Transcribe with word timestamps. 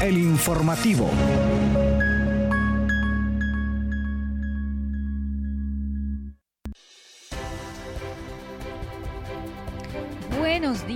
El 0.00 0.16
informativo. 0.16 1.10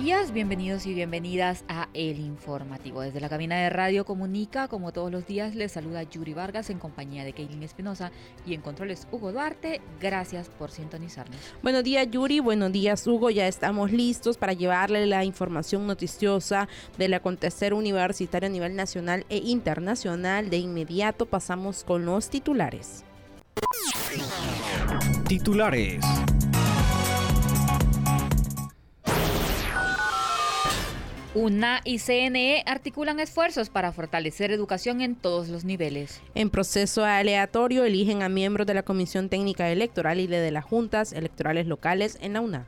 Días, 0.05 0.33
bienvenidos 0.33 0.85
y 0.85 0.93
bienvenidas 0.93 1.65
a 1.67 1.89
El 1.95 2.19
Informativo. 2.19 3.01
Desde 3.01 3.19
la 3.19 3.27
cabina 3.27 3.55
de 3.55 3.71
Radio 3.71 4.05
Comunica, 4.05 4.67
como 4.67 4.93
todos 4.93 5.11
los 5.11 5.25
días, 5.25 5.55
les 5.55 5.71
saluda 5.71 6.03
Yuri 6.03 6.35
Vargas 6.35 6.69
en 6.69 6.77
compañía 6.77 7.23
de 7.23 7.33
Keilin 7.33 7.63
Espinosa 7.63 8.11
y 8.45 8.53
en 8.53 8.61
controles 8.61 9.07
Hugo 9.11 9.31
Duarte. 9.31 9.81
Gracias 9.99 10.47
por 10.47 10.69
sintonizarnos. 10.69 11.35
Buenos 11.63 11.83
días 11.83 12.07
Yuri, 12.11 12.39
buenos 12.39 12.71
días 12.71 13.07
Hugo. 13.07 13.31
Ya 13.31 13.47
estamos 13.47 13.91
listos 13.91 14.37
para 14.37 14.53
llevarle 14.53 15.07
la 15.07 15.25
información 15.25 15.87
noticiosa 15.87 16.69
del 16.99 17.15
acontecer 17.15 17.73
universitario 17.73 18.45
a 18.45 18.51
nivel 18.51 18.75
nacional 18.75 19.25
e 19.29 19.37
internacional. 19.37 20.51
De 20.51 20.57
inmediato 20.57 21.25
pasamos 21.25 21.83
con 21.83 22.05
los 22.05 22.29
titulares. 22.29 23.03
Titulares. 25.27 26.05
UNA 31.35 31.81
y 31.83 31.99
CNE 31.99 32.63
articulan 32.65 33.19
esfuerzos 33.19 33.69
para 33.69 33.91
fortalecer 33.91 34.51
educación 34.51 35.01
en 35.01 35.15
todos 35.15 35.49
los 35.49 35.65
niveles. 35.65 36.21
En 36.33 36.49
proceso 36.49 37.03
aleatorio 37.03 37.83
eligen 37.83 38.23
a 38.23 38.29
miembros 38.29 38.65
de 38.65 38.73
la 38.73 38.83
Comisión 38.83 39.27
Técnica 39.27 39.69
Electoral 39.69 40.21
y 40.21 40.27
de 40.27 40.49
las 40.51 40.63
juntas 40.63 41.11
electorales 41.11 41.67
locales 41.67 42.17
en 42.21 42.33
la 42.33 42.41
UNA. 42.41 42.67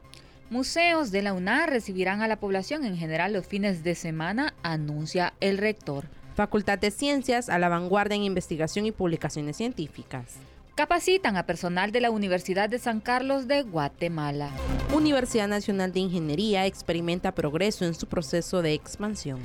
Museos 0.49 1.11
de 1.11 1.21
la 1.21 1.31
UNA 1.31 1.65
recibirán 1.65 2.21
a 2.21 2.27
la 2.27 2.41
población 2.41 2.83
en 2.83 2.97
general 2.97 3.31
los 3.31 3.47
fines 3.47 3.85
de 3.85 3.95
semana, 3.95 4.53
anuncia 4.63 5.33
el 5.39 5.57
rector. 5.57 6.05
Facultad 6.35 6.77
de 6.77 6.91
Ciencias 6.91 7.47
a 7.47 7.59
la 7.59 7.69
vanguardia 7.69 8.15
en 8.15 8.23
investigación 8.23 8.85
y 8.85 8.91
publicaciones 8.91 9.55
científicas. 9.55 10.35
Capacitan 10.77 11.37
a 11.37 11.47
personal 11.47 11.91
de 11.91 12.01
la 12.01 12.11
Universidad 12.11 12.69
de 12.69 12.77
San 12.77 12.99
Carlos 12.99 13.47
de 13.47 13.63
Guatemala. 13.63 14.51
Universidad 14.93 15.47
Nacional 15.47 15.91
de 15.91 16.01
Ingeniería 16.01 16.67
experimenta 16.67 17.31
progreso 17.31 17.83
en 17.83 17.95
su 17.95 18.05
proceso 18.05 18.61
de 18.61 18.75
expansión. 18.75 19.39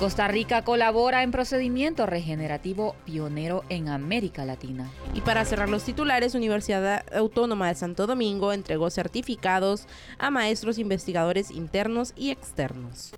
Costa 0.00 0.26
Rica 0.26 0.62
colabora 0.64 1.22
en 1.22 1.30
procedimiento 1.30 2.04
regenerativo 2.06 2.96
pionero 3.04 3.62
en 3.68 3.90
América 3.90 4.44
Latina. 4.44 4.90
Y 5.14 5.20
para 5.20 5.44
cerrar 5.44 5.68
los 5.68 5.84
titulares, 5.84 6.34
Universidad 6.34 7.04
Autónoma 7.14 7.68
de 7.68 7.76
Santo 7.76 8.08
Domingo 8.08 8.52
entregó 8.52 8.90
certificados 8.90 9.86
a 10.18 10.32
maestros 10.32 10.78
investigadores 10.78 11.52
internos 11.52 12.12
y 12.16 12.32
externos. 12.32 13.12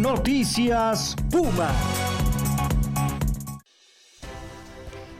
Noticias 0.00 1.14
Puma. 1.30 1.74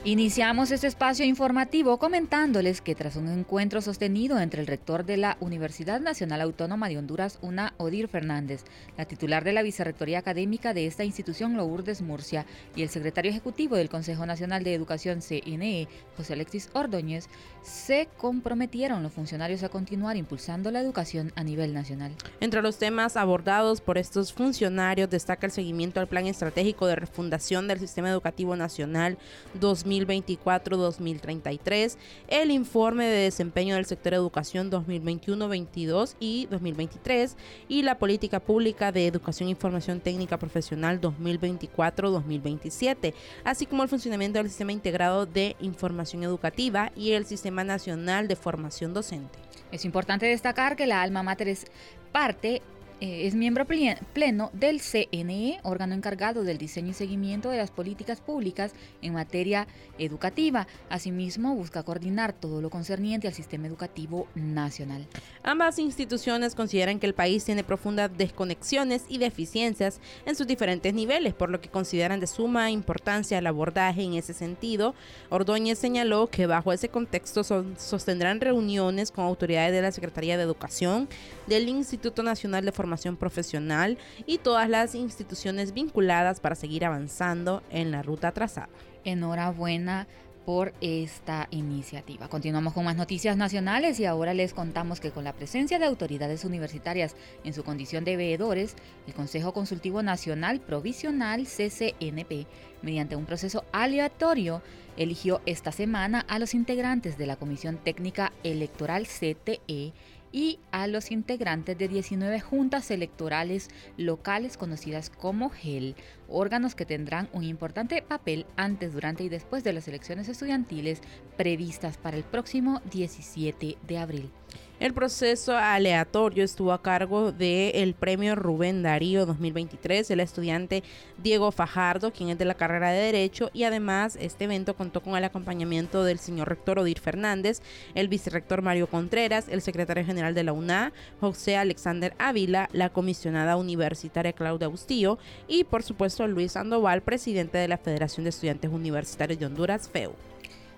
Iniciamos 0.06 0.70
este 0.70 0.86
espacio 0.86 1.26
informativo 1.26 1.98
comentándoles 1.98 2.80
que 2.80 2.94
tras 2.94 3.16
un 3.16 3.26
encuentro 3.28 3.82
sostenido 3.82 4.38
entre 4.38 4.60
el 4.60 4.68
rector 4.68 5.04
de 5.04 5.16
la 5.16 5.36
Universidad 5.40 5.98
Nacional 5.98 6.42
Autónoma 6.42 6.88
de 6.88 6.96
Honduras, 6.96 7.40
UNA, 7.42 7.74
Odir 7.76 8.06
Fernández, 8.06 8.62
la 8.96 9.06
titular 9.06 9.42
de 9.42 9.52
la 9.52 9.62
Vicerrectoría 9.62 10.20
Académica 10.20 10.74
de 10.74 10.86
esta 10.86 11.02
institución, 11.02 11.56
Lourdes 11.56 12.02
Murcia, 12.02 12.46
y 12.76 12.82
el 12.82 12.88
secretario 12.88 13.32
ejecutivo 13.32 13.74
del 13.74 13.88
Consejo 13.88 14.26
Nacional 14.26 14.62
de 14.62 14.74
Educación, 14.74 15.22
CNE, 15.22 15.88
José 16.16 16.34
Alexis 16.34 16.70
Ordóñez, 16.72 17.28
se 17.64 18.06
comprometieron 18.16 19.02
los 19.02 19.12
funcionarios 19.12 19.64
a 19.64 19.70
continuar 19.70 20.16
impulsando 20.16 20.70
la 20.70 20.78
educación 20.78 21.32
a 21.34 21.42
nivel 21.42 21.74
nacional. 21.74 22.12
Entre 22.38 22.62
los 22.62 22.78
temas 22.78 23.16
abordados 23.16 23.80
por 23.80 23.98
estos 23.98 24.32
funcionarios 24.32 25.10
destaca 25.10 25.46
el 25.46 25.52
seguimiento 25.52 25.98
al 25.98 26.06
Plan 26.06 26.28
Estratégico 26.28 26.86
de 26.86 26.94
Refundación 26.94 27.66
del 27.66 27.80
Sistema 27.80 28.08
Educativo 28.08 28.54
Nacional 28.54 29.18
2000 29.54 29.95
2024-2033, 30.04 31.96
el 32.28 32.50
informe 32.50 33.06
de 33.06 33.22
desempeño 33.22 33.76
del 33.76 33.86
sector 33.86 34.12
educación 34.14 34.70
2021-22 34.70 36.16
y 36.20 36.46
2023 36.46 37.36
y 37.68 37.82
la 37.82 37.98
política 37.98 38.40
pública 38.40 38.92
de 38.92 39.06
educación 39.06 39.48
e 39.48 39.52
información 39.52 40.00
técnica 40.00 40.38
profesional 40.38 41.00
2024-2027, 41.00 43.14
así 43.44 43.66
como 43.66 43.82
el 43.82 43.88
funcionamiento 43.88 44.38
del 44.38 44.48
sistema 44.48 44.72
integrado 44.72 45.26
de 45.26 45.56
información 45.60 46.22
educativa 46.24 46.90
y 46.96 47.12
el 47.12 47.26
sistema 47.26 47.62
nacional 47.64 48.28
de 48.28 48.36
formación 48.36 48.94
docente. 48.94 49.38
Es 49.72 49.84
importante 49.84 50.26
destacar 50.26 50.76
que 50.76 50.86
la 50.86 51.02
alma 51.02 51.22
mater 51.22 51.48
es 51.48 51.66
parte 52.12 52.62
eh, 52.98 53.26
es 53.26 53.34
miembro 53.34 53.66
pleno 53.66 54.50
del 54.54 54.80
CNE, 54.80 55.60
órgano 55.64 55.94
encargado 55.94 56.44
del 56.44 56.56
diseño 56.56 56.92
y 56.92 56.94
seguimiento 56.94 57.50
de 57.50 57.58
las 57.58 57.70
políticas 57.70 58.22
públicas 58.22 58.72
en 59.02 59.12
materia 59.12 59.66
educativa. 59.98 60.66
Asimismo, 60.88 61.54
busca 61.54 61.82
coordinar 61.82 62.32
todo 62.32 62.62
lo 62.62 62.70
concerniente 62.70 63.28
al 63.28 63.34
sistema 63.34 63.66
educativo 63.66 64.28
nacional. 64.34 65.06
Ambas 65.42 65.78
instituciones 65.78 66.54
consideran 66.54 66.98
que 66.98 67.06
el 67.06 67.12
país 67.12 67.44
tiene 67.44 67.64
profundas 67.64 68.10
desconexiones 68.16 69.04
y 69.10 69.18
deficiencias 69.18 70.00
en 70.24 70.34
sus 70.34 70.46
diferentes 70.46 70.94
niveles, 70.94 71.34
por 71.34 71.50
lo 71.50 71.60
que 71.60 71.68
consideran 71.68 72.18
de 72.18 72.26
suma 72.26 72.70
importancia 72.70 73.36
el 73.36 73.46
abordaje 73.46 74.04
en 74.04 74.14
ese 74.14 74.32
sentido. 74.32 74.94
Ordóñez 75.28 75.78
señaló 75.78 76.28
que 76.28 76.46
bajo 76.46 76.72
ese 76.72 76.88
contexto 76.88 77.44
sostendrán 77.44 78.40
reuniones 78.40 79.10
con 79.10 79.26
autoridades 79.26 79.72
de 79.72 79.82
la 79.82 79.92
Secretaría 79.92 80.38
de 80.38 80.44
Educación, 80.44 81.10
del 81.46 81.68
Instituto 81.68 82.22
Nacional 82.22 82.64
de 82.64 82.72
Formación 82.72 82.85
formación 82.86 83.16
profesional 83.16 83.98
y 84.26 84.38
todas 84.38 84.68
las 84.68 84.94
instituciones 84.94 85.74
vinculadas 85.74 86.38
para 86.38 86.54
seguir 86.54 86.84
avanzando 86.84 87.64
en 87.70 87.90
la 87.90 88.02
ruta 88.02 88.30
trazada. 88.30 88.68
Enhorabuena 89.02 90.06
por 90.44 90.72
esta 90.80 91.48
iniciativa. 91.50 92.28
Continuamos 92.28 92.72
con 92.72 92.84
más 92.84 92.94
noticias 92.94 93.36
nacionales 93.36 93.98
y 93.98 94.04
ahora 94.04 94.32
les 94.34 94.54
contamos 94.54 95.00
que 95.00 95.10
con 95.10 95.24
la 95.24 95.32
presencia 95.32 95.80
de 95.80 95.86
autoridades 95.86 96.44
universitarias 96.44 97.16
en 97.42 97.52
su 97.52 97.64
condición 97.64 98.04
de 98.04 98.16
veedores, 98.16 98.76
el 99.08 99.14
Consejo 99.14 99.52
Consultivo 99.52 100.04
Nacional 100.04 100.60
Provisional 100.60 101.48
CCNP, 101.48 102.46
mediante 102.82 103.16
un 103.16 103.26
proceso 103.26 103.64
aleatorio, 103.72 104.62
eligió 104.96 105.40
esta 105.46 105.72
semana 105.72 106.20
a 106.28 106.38
los 106.38 106.54
integrantes 106.54 107.18
de 107.18 107.26
la 107.26 107.34
Comisión 107.34 107.78
Técnica 107.82 108.32
Electoral 108.44 109.08
CTE 109.08 109.92
y 110.32 110.58
a 110.70 110.86
los 110.86 111.10
integrantes 111.10 111.78
de 111.78 111.88
19 111.88 112.40
juntas 112.40 112.90
electorales 112.90 113.68
locales 113.96 114.56
conocidas 114.56 115.10
como 115.10 115.50
GEL, 115.50 115.96
órganos 116.28 116.74
que 116.74 116.86
tendrán 116.86 117.28
un 117.32 117.44
importante 117.44 118.02
papel 118.02 118.46
antes, 118.56 118.92
durante 118.92 119.24
y 119.24 119.28
después 119.28 119.64
de 119.64 119.72
las 119.72 119.88
elecciones 119.88 120.28
estudiantiles 120.28 121.00
previstas 121.36 121.96
para 121.96 122.16
el 122.16 122.24
próximo 122.24 122.80
17 122.90 123.78
de 123.86 123.98
abril. 123.98 124.30
El 124.78 124.92
proceso 124.92 125.56
aleatorio 125.56 126.44
estuvo 126.44 126.70
a 126.70 126.82
cargo 126.82 127.32
del 127.32 127.94
premio 127.94 128.34
Rubén 128.34 128.82
Darío 128.82 129.24
2023, 129.24 130.10
el 130.10 130.20
estudiante 130.20 130.82
Diego 131.16 131.50
Fajardo, 131.50 132.12
quien 132.12 132.28
es 132.28 132.36
de 132.36 132.44
la 132.44 132.52
carrera 132.58 132.90
de 132.90 133.00
Derecho, 133.00 133.50
y 133.54 133.64
además 133.64 134.18
este 134.20 134.44
evento 134.44 134.76
contó 134.76 135.02
con 135.02 135.16
el 135.16 135.24
acompañamiento 135.24 136.04
del 136.04 136.18
señor 136.18 136.50
rector 136.50 136.78
Odir 136.78 137.00
Fernández, 137.00 137.62
el 137.94 138.08
vicerrector 138.08 138.60
Mario 138.60 138.86
Contreras, 138.86 139.48
el 139.48 139.62
secretario 139.62 140.04
general 140.04 140.34
de 140.34 140.44
la 140.44 140.52
UNA, 140.52 140.92
José 141.20 141.56
Alexander 141.56 142.14
Ávila, 142.18 142.68
la 142.72 142.90
comisionada 142.90 143.56
universitaria 143.56 144.34
Claudia 144.34 144.68
Bustillo 144.68 145.18
y 145.48 145.64
por 145.64 145.84
supuesto 145.84 146.15
Luis 146.26 146.52
Sandoval, 146.52 147.02
presidente 147.02 147.58
de 147.58 147.68
la 147.68 147.76
Federación 147.76 148.24
de 148.24 148.30
Estudiantes 148.30 148.70
Universitarios 148.70 149.38
de 149.38 149.46
Honduras, 149.46 149.90
FEU. 149.90 150.14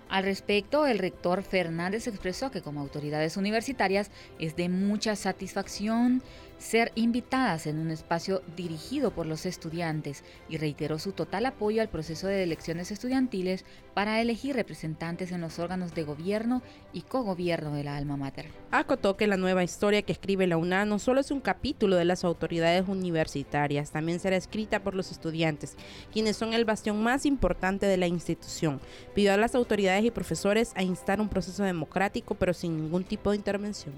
Al 0.09 0.25
respecto, 0.25 0.87
el 0.87 0.99
rector 0.99 1.43
Fernández 1.43 2.07
expresó 2.07 2.51
que 2.51 2.63
como 2.63 2.81
autoridades 2.81 3.37
universitarias 3.37 4.11
es 4.39 4.57
de 4.57 4.69
mucha 4.69 5.15
satisfacción 5.15 6.23
ser 6.59 6.93
invitadas 6.97 7.67
en 7.67 7.79
un 7.79 7.91
espacio 7.91 8.43
dirigido 8.57 9.13
por 9.13 9.27
los 9.27 9.47
estudiantes 9.47 10.25
y 10.49 10.57
reiteró 10.57 10.99
su 10.99 11.13
total 11.13 11.47
apoyo 11.47 11.81
al 11.81 11.89
proceso 11.89 12.27
de 12.27 12.43
elecciones 12.43 12.91
estudiantiles 12.91 13.65
para 13.95 14.21
elegir 14.21 14.55
representantes 14.55 15.33
en 15.33 15.41
los 15.41 15.59
órganos 15.59 15.95
de 15.95 16.05
gobierno 16.05 16.63
y 16.93 17.03
cogobierno 17.03 17.73
de 17.75 17.85
la 17.85 17.97
alma 17.97 18.17
mater. 18.17 18.47
Acotó 18.71 19.17
que 19.17 19.27
la 19.27 19.37
nueva 19.37 19.65
historia 19.65 20.03
que 20.03 20.13
escribe 20.13 20.47
la 20.47 20.57
UNAM 20.57 20.89
no 20.89 20.99
solo 20.99 21.21
es 21.21 21.31
un 21.31 21.41
capítulo 21.41 21.97
de 21.97 22.05
las 22.05 22.25
autoridades 22.25 22.89
universitarias, 22.89 23.91
también 23.91 24.21
será 24.21 24.37
escrita 24.37 24.81
por 24.81 24.95
los 24.95 25.11
estudiantes, 25.11 25.77
quienes 26.13 26.37
son 26.37 26.53
el 26.53 26.65
bastión 26.65 27.03
más 27.03 27.27
importante 27.27 27.87
de 27.87 27.97
la 27.97 28.07
institución. 28.07 28.81
Pidió 29.15 29.33
a 29.33 29.37
las 29.37 29.55
autoridades 29.55 30.05
y 30.05 30.11
profesores 30.11 30.73
a 30.75 30.83
instar 30.83 31.21
un 31.21 31.29
proceso 31.29 31.63
democrático 31.63 32.35
pero 32.35 32.55
sin 32.55 32.77
ningún 32.77 33.05
tipo 33.05 33.31
de 33.31 33.37
intervención. 33.37 33.95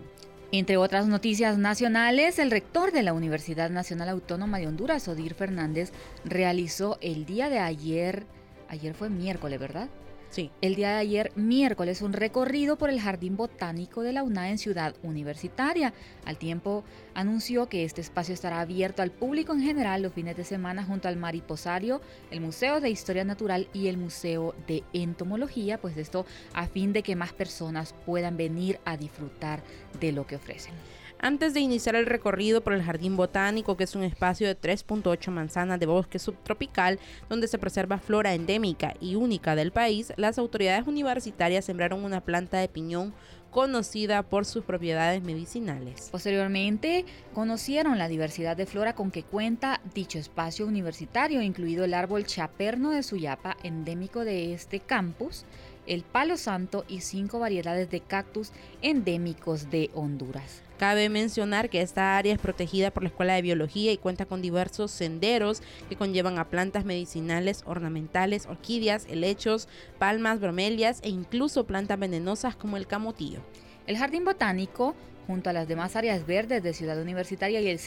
Entre 0.52 0.76
otras 0.76 1.06
noticias 1.06 1.58
nacionales, 1.58 2.40
el 2.40 2.50
rector 2.50 2.90
de 2.90 3.04
la 3.04 3.12
Universidad 3.12 3.70
Nacional 3.70 4.08
Autónoma 4.08 4.58
de 4.58 4.66
Honduras, 4.66 5.06
Odir 5.06 5.34
Fernández, 5.34 5.92
realizó 6.24 6.98
el 7.00 7.24
día 7.24 7.48
de 7.48 7.60
ayer, 7.60 8.26
ayer 8.68 8.94
fue 8.94 9.10
miércoles, 9.10 9.60
¿verdad? 9.60 9.88
Sí. 10.30 10.52
el 10.60 10.76
día 10.76 10.90
de 10.90 10.98
ayer, 10.98 11.32
miércoles, 11.34 12.02
un 12.02 12.12
recorrido 12.12 12.78
por 12.78 12.88
el 12.88 13.00
Jardín 13.00 13.36
Botánico 13.36 14.02
de 14.02 14.12
la 14.12 14.22
UNA 14.22 14.50
en 14.50 14.58
Ciudad 14.58 14.94
Universitaria. 15.02 15.92
Al 16.24 16.38
tiempo, 16.38 16.84
anunció 17.14 17.68
que 17.68 17.84
este 17.84 18.00
espacio 18.00 18.32
estará 18.32 18.60
abierto 18.60 19.02
al 19.02 19.10
público 19.10 19.52
en 19.52 19.60
general 19.60 20.02
los 20.02 20.12
fines 20.12 20.36
de 20.36 20.44
semana 20.44 20.84
junto 20.84 21.08
al 21.08 21.16
Mariposario, 21.16 22.00
el 22.30 22.40
Museo 22.40 22.80
de 22.80 22.90
Historia 22.90 23.24
Natural 23.24 23.66
y 23.72 23.88
el 23.88 23.96
Museo 23.96 24.54
de 24.68 24.84
Entomología, 24.92 25.80
pues 25.80 25.96
esto 25.96 26.24
a 26.54 26.68
fin 26.68 26.92
de 26.92 27.02
que 27.02 27.16
más 27.16 27.32
personas 27.32 27.92
puedan 28.06 28.36
venir 28.36 28.78
a 28.84 28.96
disfrutar 28.96 29.64
de 29.98 30.12
lo 30.12 30.28
que 30.28 30.36
ofrecen. 30.36 30.74
Antes 31.22 31.52
de 31.52 31.60
iniciar 31.60 31.96
el 31.96 32.06
recorrido 32.06 32.62
por 32.62 32.72
el 32.72 32.82
Jardín 32.82 33.14
Botánico, 33.14 33.76
que 33.76 33.84
es 33.84 33.94
un 33.94 34.04
espacio 34.04 34.46
de 34.46 34.58
3.8 34.58 35.30
manzanas 35.30 35.78
de 35.78 35.84
bosque 35.84 36.18
subtropical 36.18 36.98
donde 37.28 37.46
se 37.46 37.58
preserva 37.58 37.98
flora 37.98 38.32
endémica 38.32 38.94
y 39.02 39.16
única 39.16 39.54
del 39.54 39.70
país, 39.70 40.14
las 40.16 40.38
autoridades 40.38 40.86
universitarias 40.86 41.66
sembraron 41.66 42.04
una 42.04 42.22
planta 42.22 42.56
de 42.56 42.68
piñón 42.68 43.12
conocida 43.50 44.22
por 44.22 44.46
sus 44.46 44.64
propiedades 44.64 45.22
medicinales. 45.22 46.08
Posteriormente, 46.10 47.04
conocieron 47.34 47.98
la 47.98 48.08
diversidad 48.08 48.56
de 48.56 48.64
flora 48.64 48.94
con 48.94 49.10
que 49.10 49.22
cuenta 49.22 49.82
dicho 49.94 50.18
espacio 50.18 50.66
universitario, 50.66 51.42
incluido 51.42 51.84
el 51.84 51.92
árbol 51.92 52.24
chaperno 52.24 52.92
de 52.92 53.02
Suyapa, 53.02 53.58
endémico 53.62 54.24
de 54.24 54.54
este 54.54 54.80
campus, 54.80 55.44
el 55.86 56.02
palo 56.02 56.38
santo 56.38 56.86
y 56.88 57.02
cinco 57.02 57.40
variedades 57.40 57.90
de 57.90 58.00
cactus 58.00 58.52
endémicos 58.80 59.68
de 59.70 59.90
Honduras. 59.92 60.62
Cabe 60.80 61.10
mencionar 61.10 61.68
que 61.68 61.82
esta 61.82 62.16
área 62.16 62.32
es 62.32 62.38
protegida 62.38 62.90
por 62.90 63.02
la 63.02 63.10
Escuela 63.10 63.34
de 63.34 63.42
Biología 63.42 63.92
y 63.92 63.98
cuenta 63.98 64.24
con 64.24 64.40
diversos 64.40 64.90
senderos 64.90 65.60
que 65.90 65.96
conllevan 65.96 66.38
a 66.38 66.48
plantas 66.48 66.86
medicinales, 66.86 67.64
ornamentales, 67.66 68.46
orquídeas, 68.46 69.04
helechos, 69.10 69.68
palmas, 69.98 70.40
bromelias 70.40 71.00
e 71.02 71.10
incluso 71.10 71.66
plantas 71.66 71.98
venenosas 71.98 72.56
como 72.56 72.78
el 72.78 72.86
camotillo. 72.86 73.40
El 73.86 73.98
jardín 73.98 74.24
botánico, 74.24 74.94
junto 75.26 75.50
a 75.50 75.52
las 75.52 75.68
demás 75.68 75.96
áreas 75.96 76.26
verdes 76.26 76.62
de 76.62 76.72
Ciudad 76.72 76.98
Universitaria 76.98 77.60
y 77.60 77.68
el, 77.68 77.78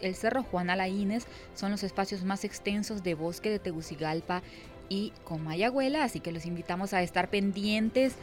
el 0.00 0.14
Cerro 0.14 0.42
Juan 0.42 0.70
Alaínez, 0.70 1.26
son 1.54 1.70
los 1.70 1.82
espacios 1.82 2.24
más 2.24 2.44
extensos 2.44 3.02
de 3.02 3.12
bosque 3.12 3.50
de 3.50 3.58
Tegucigalpa 3.58 4.42
y 4.88 5.12
Comayagüela, 5.24 6.04
así 6.04 6.20
que 6.20 6.32
los 6.32 6.46
invitamos 6.46 6.94
a 6.94 7.02
estar 7.02 7.30
pendientes 7.30 8.14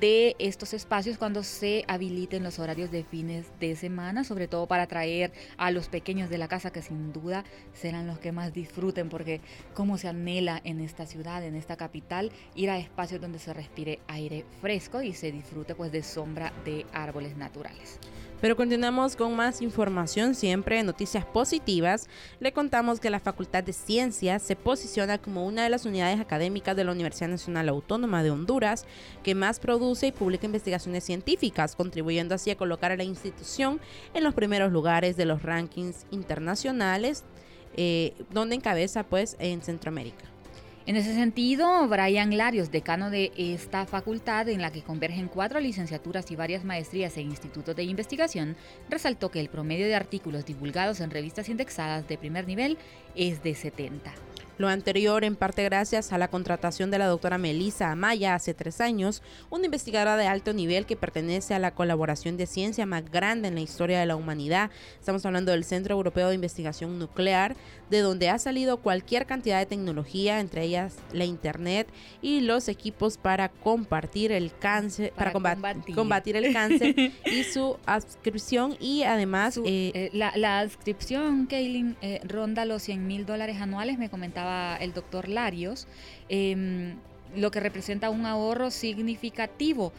de 0.00 0.36
estos 0.38 0.74
espacios 0.74 1.18
cuando 1.18 1.42
se 1.42 1.84
habiliten 1.88 2.42
los 2.42 2.58
horarios 2.58 2.90
de 2.90 3.04
fines 3.04 3.46
de 3.60 3.76
semana, 3.76 4.24
sobre 4.24 4.48
todo 4.48 4.66
para 4.66 4.84
atraer 4.84 5.32
a 5.56 5.70
los 5.70 5.88
pequeños 5.88 6.30
de 6.30 6.38
la 6.38 6.48
casa 6.48 6.72
que 6.72 6.82
sin 6.82 7.12
duda 7.12 7.44
serán 7.72 8.06
los 8.06 8.18
que 8.18 8.32
más 8.32 8.52
disfruten, 8.52 9.08
porque 9.08 9.40
cómo 9.74 9.98
se 9.98 10.08
anhela 10.08 10.60
en 10.64 10.80
esta 10.80 11.06
ciudad, 11.06 11.44
en 11.44 11.56
esta 11.56 11.76
capital, 11.76 12.30
ir 12.54 12.70
a 12.70 12.78
espacios 12.78 13.20
donde 13.20 13.38
se 13.38 13.52
respire 13.52 14.00
aire 14.08 14.44
fresco 14.60 15.02
y 15.02 15.12
se 15.12 15.32
disfrute 15.32 15.74
pues 15.74 15.92
de 15.92 16.02
sombra 16.02 16.52
de 16.64 16.86
árboles 16.92 17.36
naturales. 17.36 17.98
Pero 18.42 18.56
continuamos 18.56 19.14
con 19.14 19.36
más 19.36 19.62
información, 19.62 20.34
siempre 20.34 20.82
noticias 20.82 21.24
positivas. 21.24 22.08
Le 22.40 22.52
contamos 22.52 22.98
que 22.98 23.08
la 23.08 23.20
Facultad 23.20 23.62
de 23.62 23.72
Ciencias 23.72 24.42
se 24.42 24.56
posiciona 24.56 25.18
como 25.18 25.46
una 25.46 25.62
de 25.62 25.70
las 25.70 25.86
unidades 25.86 26.18
académicas 26.18 26.74
de 26.74 26.82
la 26.82 26.90
Universidad 26.90 27.28
Nacional 27.28 27.68
Autónoma 27.68 28.24
de 28.24 28.32
Honduras 28.32 28.84
que 29.22 29.36
más 29.36 29.60
produce 29.60 30.08
y 30.08 30.12
publica 30.12 30.44
investigaciones 30.44 31.04
científicas, 31.04 31.76
contribuyendo 31.76 32.34
así 32.34 32.50
a 32.50 32.56
colocar 32.56 32.90
a 32.90 32.96
la 32.96 33.04
institución 33.04 33.80
en 34.12 34.24
los 34.24 34.34
primeros 34.34 34.72
lugares 34.72 35.16
de 35.16 35.24
los 35.24 35.42
rankings 35.42 36.04
internacionales, 36.10 37.22
eh, 37.76 38.12
donde 38.32 38.56
encabeza 38.56 39.04
pues 39.04 39.36
en 39.38 39.62
Centroamérica. 39.62 40.31
En 40.84 40.96
ese 40.96 41.14
sentido, 41.14 41.86
Brian 41.86 42.36
Larios, 42.36 42.72
decano 42.72 43.08
de 43.08 43.30
esta 43.36 43.86
facultad 43.86 44.48
en 44.48 44.60
la 44.60 44.72
que 44.72 44.82
convergen 44.82 45.28
cuatro 45.28 45.60
licenciaturas 45.60 46.28
y 46.32 46.36
varias 46.36 46.64
maestrías 46.64 47.16
e 47.16 47.20
institutos 47.20 47.76
de 47.76 47.84
investigación, 47.84 48.56
resaltó 48.90 49.30
que 49.30 49.38
el 49.38 49.48
promedio 49.48 49.86
de 49.86 49.94
artículos 49.94 50.44
divulgados 50.44 50.98
en 50.98 51.10
revistas 51.10 51.48
indexadas 51.48 52.08
de 52.08 52.18
primer 52.18 52.48
nivel 52.48 52.78
es 53.14 53.44
de 53.44 53.54
70. 53.54 54.12
Lo 54.58 54.68
anterior 54.68 55.24
en 55.24 55.34
parte 55.34 55.64
gracias 55.64 56.12
a 56.12 56.18
la 56.18 56.28
contratación 56.28 56.90
de 56.90 56.98
la 56.98 57.06
doctora 57.06 57.38
Melissa 57.38 57.90
Amaya 57.90 58.34
hace 58.34 58.54
tres 58.54 58.80
años, 58.80 59.22
una 59.50 59.64
investigadora 59.64 60.16
de 60.16 60.26
alto 60.26 60.52
nivel 60.52 60.86
que 60.86 60.94
pertenece 60.94 61.54
a 61.54 61.58
la 61.58 61.74
colaboración 61.74 62.36
de 62.36 62.46
ciencia 62.46 62.84
más 62.86 63.10
grande 63.10 63.48
en 63.48 63.54
la 63.54 63.60
historia 63.62 63.98
de 63.98 64.06
la 64.06 64.14
humanidad. 64.14 64.70
Estamos 65.00 65.24
hablando 65.26 65.52
del 65.52 65.64
Centro 65.64 65.94
Europeo 65.96 66.28
de 66.28 66.34
Investigación 66.34 66.98
Nuclear, 66.98 67.56
de 67.90 68.00
donde 68.00 68.28
ha 68.28 68.38
salido 68.38 68.76
cualquier 68.78 69.26
cantidad 69.26 69.58
de 69.58 69.66
tecnología, 69.66 70.38
entre 70.38 70.64
ellas 70.64 70.96
la 71.12 71.24
Internet 71.24 71.88
y 72.20 72.40
los 72.40 72.68
equipos 72.68 73.16
para 73.16 73.48
compartir 73.48 74.32
el 74.32 74.52
cáncer, 74.56 75.12
para, 75.12 75.32
Para 75.32 75.54
combat- 75.54 75.54
combatir. 75.74 75.94
combatir 75.94 76.36
el 76.36 76.52
cáncer 76.52 76.94
y 77.24 77.42
su 77.52 77.76
adscripción 77.86 78.76
y 78.80 79.02
además... 79.04 79.54
Su- 79.54 79.64
eh, 79.64 79.92
eh, 79.94 80.10
la, 80.12 80.32
la 80.36 80.58
adscripción, 80.60 81.46
Kaylin, 81.46 81.96
eh, 82.02 82.20
ronda 82.24 82.64
los 82.64 82.82
100 82.82 83.06
mil 83.06 83.26
dólares 83.26 83.60
anuales, 83.60 83.98
me 83.98 84.08
comentaba 84.10 84.41
el 84.80 84.92
doctor 84.92 85.28
Larios, 85.28 85.86
em, 86.28 86.96
lo 87.34 87.50
que 87.50 87.60
representa 87.60 88.10
un 88.10 88.26
ahorro 88.26 88.70
significativo 88.70 89.92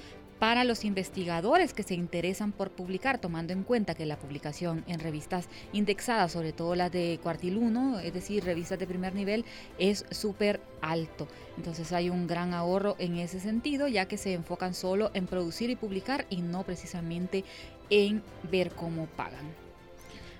para 0.44 0.66
los 0.66 0.84
investigadores 0.84 1.74
que 1.74 1.84
se 1.84 1.94
interesan 1.94 2.52
por 2.52 2.70
publicar, 2.70 3.18
tomando 3.18 3.54
en 3.54 3.64
cuenta 3.64 3.96
que 3.96 4.06
la 4.06 4.18
publicación 4.18 4.84
en 4.88 5.00
revistas 5.00 5.48
indexadas, 5.72 6.34
sobre 6.34 6.52
todo 6.52 6.76
las 6.76 6.92
de 6.92 7.18
cuartil 7.24 7.56
1, 7.56 8.00
es 8.00 8.14
decir, 8.14 8.44
revistas 8.44 8.78
de 8.78 8.86
primer 8.86 9.16
nivel, 9.16 9.46
es 9.80 10.06
súper 10.12 10.60
alto. 10.82 11.30
Entonces 11.56 11.94
hay 11.94 12.10
un 12.10 12.28
gran 12.28 12.54
ahorro 12.54 12.98
en 13.00 13.20
ese 13.20 13.40
sentido, 13.40 13.88
ya 13.88 14.10
que 14.10 14.18
se 14.18 14.34
enfocan 14.34 14.74
solo 14.74 15.12
en 15.14 15.28
producir 15.28 15.70
y 15.70 15.78
publicar 15.78 16.26
y 16.30 16.42
no 16.42 16.64
precisamente 16.64 17.46
en 17.90 18.22
ver 18.52 18.72
cómo 18.72 19.06
pagan. 19.06 19.63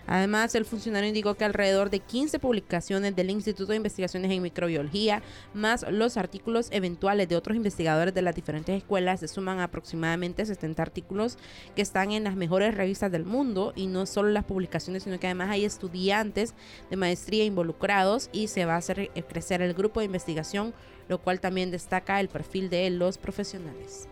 Además, 0.08 0.54
el 0.56 0.66
funcionario 0.66 1.08
indicó 1.08 1.36
que 1.36 1.46
alrededor 1.46 1.90
de 1.90 2.00
15 2.00 2.40
publicaciones 2.40 3.16
del 3.16 3.30
Instituto 3.30 3.72
de 3.72 3.78
Investigaciones 3.78 4.32
en 4.32 4.42
Microbiología, 4.42 5.22
más 5.54 5.86
los 5.90 6.18
artículos 6.18 6.68
eventuales 6.72 7.30
de 7.30 7.36
otros 7.36 7.56
investigadores 7.56 8.14
de 8.14 8.22
las 8.22 8.36
diferentes 8.36 8.76
escuelas, 8.76 9.22
se 9.22 9.28
suman 9.28 9.60
a 9.60 9.66
aproximadamente 9.66 10.46
70 10.46 10.82
artículos 10.82 11.38
que 11.76 11.82
están 11.82 12.12
en 12.12 12.26
las 12.26 12.36
mejores 12.36 12.76
revistas 12.76 13.12
del 13.12 13.26
mundo 13.26 13.72
y 13.76 13.88
no 13.88 14.06
solo 14.06 14.30
las 14.30 14.44
publicaciones, 14.44 15.04
sino 15.04 15.20
que 15.20 15.28
además 15.28 15.50
hay 15.50 15.66
estudiantes 15.66 16.54
de 16.90 16.98
maestría 16.98 17.46
involucrados 17.46 18.30
y 18.34 18.48
se 18.48 18.66
va 18.66 18.76
a 18.76 18.78
hacer 18.78 19.00
eh, 19.00 19.24
crecer 19.28 19.62
el 19.62 19.74
grupo 19.74 20.02
de 20.02 20.08
investigación, 20.08 20.74
lo 21.08 21.20
cual 21.20 21.40
también 21.40 21.72
destaca 21.72 22.20
el 22.20 22.28
perfil 22.28 22.70
de 22.70 22.90
los 22.90 23.18
profesionales. 23.18 24.08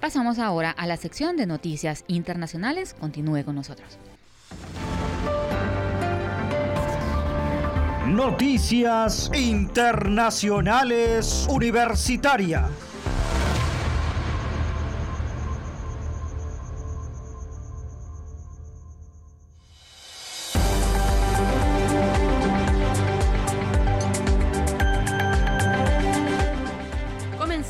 Pasamos 0.00 0.38
ahora 0.38 0.70
a 0.70 0.86
la 0.86 0.96
sección 0.96 1.36
de 1.36 1.46
noticias 1.46 2.04
internacionales. 2.08 2.94
Continúe 2.98 3.44
con 3.44 3.54
nosotros. 3.54 3.98
Noticias 8.06 9.30
Internacionales 9.34 11.46
Universitarias. 11.48 12.83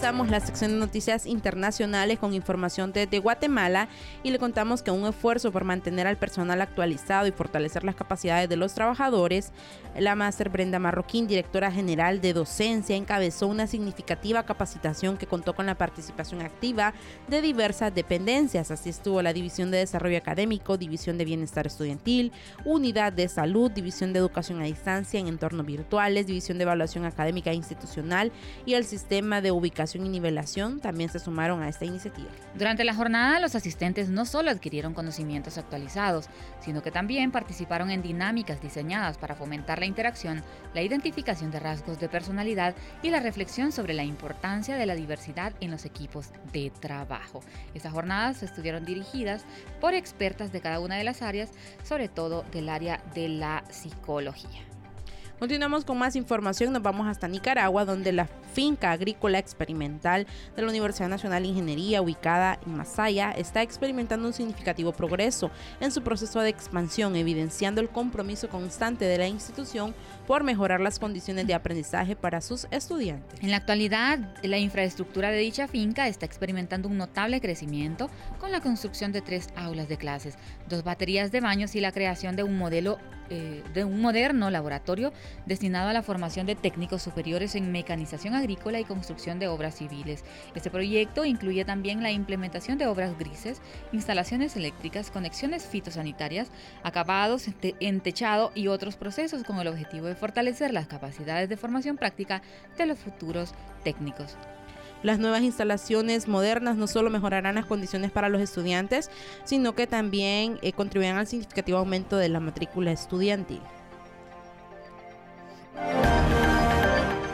Comenzamos 0.04 0.30
la 0.30 0.46
sección 0.46 0.72
de 0.72 0.76
noticias 0.76 1.24
internacionales 1.24 2.18
con 2.18 2.34
información 2.34 2.92
desde 2.92 3.20
Guatemala 3.20 3.88
y 4.22 4.32
le 4.32 4.38
contamos 4.38 4.82
que 4.82 4.90
un 4.90 5.06
esfuerzo 5.06 5.50
por 5.50 5.64
mantener 5.64 6.06
al 6.06 6.18
personal 6.18 6.60
actualizado 6.60 7.26
y 7.26 7.32
fortalecer 7.32 7.84
las 7.84 7.94
capacidades 7.94 8.46
de 8.50 8.56
los 8.56 8.74
trabajadores, 8.74 9.50
la 9.98 10.14
máster 10.14 10.50
Brenda 10.50 10.78
Marroquín, 10.78 11.26
directora 11.26 11.72
general 11.72 12.20
de 12.20 12.34
docencia, 12.34 12.96
encabezó 12.96 13.46
una 13.46 13.66
significativa 13.66 14.42
capacitación 14.42 15.16
que 15.16 15.26
contó 15.26 15.54
con 15.54 15.64
la 15.64 15.76
participación 15.76 16.42
activa 16.42 16.92
de 17.28 17.40
diversas 17.40 17.94
dependencias. 17.94 18.70
Así 18.70 18.90
estuvo 18.90 19.22
la 19.22 19.32
División 19.32 19.70
de 19.70 19.78
Desarrollo 19.78 20.18
Académico, 20.18 20.76
División 20.76 21.16
de 21.16 21.24
Bienestar 21.24 21.66
Estudiantil, 21.66 22.30
Unidad 22.66 23.14
de 23.14 23.26
Salud, 23.26 23.70
División 23.70 24.12
de 24.12 24.18
Educación 24.18 24.60
a 24.60 24.64
Distancia 24.64 25.18
en 25.18 25.28
entornos 25.28 25.64
virtuales, 25.64 26.26
División 26.26 26.58
de 26.58 26.64
Evaluación 26.64 27.06
Académica 27.06 27.52
e 27.52 27.54
Institucional 27.54 28.32
y 28.66 28.74
el 28.74 28.84
Sistema 28.84 29.40
de 29.40 29.50
Ubicación 29.50 29.94
y 30.04 30.08
Nivelación 30.08 30.80
también 30.80 31.10
se 31.10 31.18
sumaron 31.18 31.62
a 31.62 31.68
esta 31.68 31.84
iniciativa. 31.84 32.30
Durante 32.54 32.84
la 32.84 32.94
jornada, 32.94 33.40
los 33.40 33.54
asistentes 33.54 34.08
no 34.08 34.26
solo 34.26 34.50
adquirieron 34.50 34.94
conocimientos 34.94 35.58
actualizados, 35.58 36.28
sino 36.60 36.82
que 36.82 36.90
también 36.90 37.30
participaron 37.30 37.90
en 37.90 38.02
dinámicas 38.02 38.60
diseñadas 38.60 39.18
para 39.18 39.34
fomentar 39.34 39.78
la 39.78 39.86
interacción, 39.86 40.42
la 40.74 40.82
identificación 40.82 41.50
de 41.50 41.60
rasgos 41.60 41.98
de 41.98 42.08
personalidad 42.08 42.74
y 43.02 43.10
la 43.10 43.20
reflexión 43.20 43.72
sobre 43.72 43.94
la 43.94 44.04
importancia 44.04 44.76
de 44.76 44.86
la 44.86 44.94
diversidad 44.94 45.52
en 45.60 45.70
los 45.70 45.84
equipos 45.84 46.30
de 46.52 46.70
trabajo. 46.80 47.42
Estas 47.74 47.92
jornadas 47.92 48.42
estuvieron 48.42 48.84
dirigidas 48.84 49.44
por 49.80 49.94
expertas 49.94 50.52
de 50.52 50.60
cada 50.60 50.80
una 50.80 50.96
de 50.96 51.04
las 51.04 51.22
áreas, 51.22 51.50
sobre 51.82 52.08
todo 52.08 52.44
del 52.52 52.68
área 52.68 53.00
de 53.14 53.28
la 53.28 53.64
psicología. 53.70 54.73
Continuamos 55.38 55.84
con 55.84 55.98
más 55.98 56.14
información, 56.14 56.72
nos 56.72 56.82
vamos 56.82 57.08
hasta 57.08 57.26
Nicaragua, 57.26 57.84
donde 57.84 58.12
la 58.12 58.28
finca 58.52 58.92
agrícola 58.92 59.40
experimental 59.40 60.28
de 60.54 60.62
la 60.62 60.68
Universidad 60.68 61.08
Nacional 61.08 61.42
de 61.42 61.48
Ingeniería, 61.48 62.00
ubicada 62.00 62.60
en 62.64 62.76
Masaya, 62.76 63.32
está 63.32 63.60
experimentando 63.60 64.28
un 64.28 64.32
significativo 64.32 64.92
progreso 64.92 65.50
en 65.80 65.90
su 65.90 66.02
proceso 66.02 66.38
de 66.40 66.50
expansión, 66.50 67.16
evidenciando 67.16 67.80
el 67.80 67.88
compromiso 67.88 68.48
constante 68.48 69.06
de 69.06 69.18
la 69.18 69.26
institución 69.26 69.92
por 70.24 70.44
mejorar 70.44 70.80
las 70.80 71.00
condiciones 71.00 71.48
de 71.48 71.54
aprendizaje 71.54 72.14
para 72.14 72.40
sus 72.40 72.68
estudiantes. 72.70 73.42
En 73.42 73.50
la 73.50 73.56
actualidad, 73.56 74.20
la 74.44 74.58
infraestructura 74.58 75.32
de 75.32 75.38
dicha 75.38 75.66
finca 75.66 76.06
está 76.06 76.26
experimentando 76.26 76.88
un 76.88 76.96
notable 76.96 77.40
crecimiento 77.40 78.08
con 78.38 78.52
la 78.52 78.60
construcción 78.60 79.10
de 79.10 79.20
tres 79.20 79.48
aulas 79.56 79.88
de 79.88 79.96
clases, 79.96 80.38
dos 80.68 80.84
baterías 80.84 81.32
de 81.32 81.40
baños 81.40 81.74
y 81.74 81.80
la 81.80 81.90
creación 81.90 82.36
de 82.36 82.44
un 82.44 82.56
modelo 82.56 82.98
eh, 83.34 83.64
de 83.74 83.84
un 83.84 84.00
moderno 84.00 84.48
laboratorio 84.48 85.12
destinado 85.44 85.88
a 85.88 85.92
la 85.92 86.04
formación 86.04 86.46
de 86.46 86.54
técnicos 86.54 87.02
superiores 87.02 87.56
en 87.56 87.72
mecanización 87.72 88.34
agrícola 88.34 88.78
y 88.78 88.84
construcción 88.84 89.40
de 89.40 89.48
obras 89.48 89.74
civiles. 89.74 90.24
Este 90.54 90.70
proyecto 90.70 91.24
incluye 91.24 91.64
también 91.64 92.00
la 92.00 92.12
implementación 92.12 92.78
de 92.78 92.86
obras 92.86 93.18
grises, 93.18 93.60
instalaciones 93.92 94.54
eléctricas, 94.54 95.10
conexiones 95.10 95.66
fitosanitarias, 95.66 96.52
acabados 96.84 97.46
en 97.80 98.00
techado 98.00 98.52
y 98.54 98.68
otros 98.68 98.94
procesos 98.94 99.42
con 99.42 99.58
el 99.58 99.66
objetivo 99.66 100.06
de 100.06 100.14
fortalecer 100.14 100.72
las 100.72 100.86
capacidades 100.86 101.48
de 101.48 101.56
formación 101.56 101.96
práctica 101.96 102.40
de 102.78 102.86
los 102.86 103.00
futuros 103.00 103.52
técnicos. 103.82 104.36
Las 105.04 105.18
nuevas 105.18 105.42
instalaciones 105.42 106.28
modernas 106.28 106.76
no 106.76 106.86
solo 106.86 107.10
mejorarán 107.10 107.56
las 107.56 107.66
condiciones 107.66 108.10
para 108.10 108.30
los 108.30 108.40
estudiantes, 108.40 109.10
sino 109.44 109.74
que 109.74 109.86
también 109.86 110.58
eh, 110.62 110.72
contribuirán 110.72 111.18
al 111.18 111.26
significativo 111.26 111.76
aumento 111.76 112.16
de 112.16 112.30
la 112.30 112.40
matrícula 112.40 112.90
estudiantil. 112.90 113.60